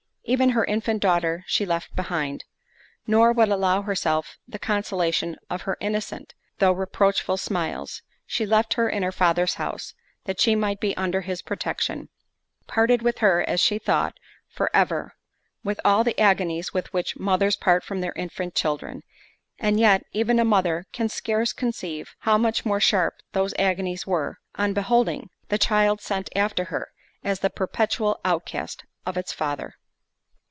[0.23, 2.45] Even her infant daughter she left behind,
[3.05, 9.03] nor would allow herself the consolation of her innocent, though reproachful smiles—she left her in
[9.03, 9.93] her father's house,
[10.25, 12.07] that she might be under his protection;
[12.65, 14.17] parted with her, as she thought,
[14.47, 15.15] for ever,
[15.65, 19.01] with all the agonies with which mothers part from their infant children:
[19.59, 24.39] and yet, even a mother can scarce conceive how much more sharp those agonies were,
[24.55, 26.89] on beholding—the child sent after her,
[27.21, 29.73] as the perpetual outcast of its father.